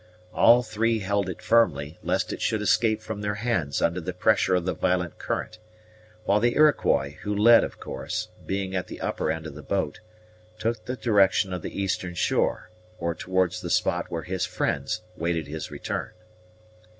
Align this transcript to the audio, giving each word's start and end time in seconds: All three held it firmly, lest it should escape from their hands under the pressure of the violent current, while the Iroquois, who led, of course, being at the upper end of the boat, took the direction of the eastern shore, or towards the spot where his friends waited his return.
All 0.33 0.63
three 0.63 0.97
held 0.97 1.29
it 1.29 1.43
firmly, 1.43 1.99
lest 2.01 2.33
it 2.33 2.41
should 2.41 2.59
escape 2.63 3.01
from 3.03 3.21
their 3.21 3.35
hands 3.35 3.83
under 3.83 4.01
the 4.01 4.15
pressure 4.15 4.55
of 4.55 4.65
the 4.65 4.73
violent 4.73 5.19
current, 5.19 5.59
while 6.25 6.39
the 6.39 6.55
Iroquois, 6.55 7.17
who 7.21 7.35
led, 7.35 7.63
of 7.63 7.79
course, 7.79 8.29
being 8.43 8.75
at 8.75 8.87
the 8.87 8.99
upper 8.99 9.29
end 9.31 9.45
of 9.45 9.53
the 9.53 9.61
boat, 9.61 9.99
took 10.57 10.85
the 10.85 10.95
direction 10.95 11.53
of 11.53 11.61
the 11.61 11.79
eastern 11.79 12.15
shore, 12.15 12.71
or 12.97 13.13
towards 13.13 13.61
the 13.61 13.69
spot 13.69 14.09
where 14.09 14.23
his 14.23 14.43
friends 14.43 15.01
waited 15.17 15.45
his 15.45 15.69
return. 15.69 16.09